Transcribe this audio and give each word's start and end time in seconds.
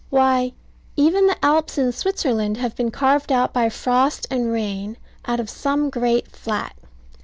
Why, 0.09 0.53
even 0.95 1.27
the 1.27 1.37
Alps 1.45 1.77
in 1.77 1.91
Switzerland 1.91 2.57
have 2.57 2.75
been 2.75 2.89
carved 2.89 3.31
out 3.31 3.53
by 3.53 3.69
frost 3.69 4.25
and 4.31 4.51
rain, 4.51 4.97
out 5.27 5.39
of 5.39 5.47
some 5.47 5.91
great 5.91 6.35
flat. 6.35 6.75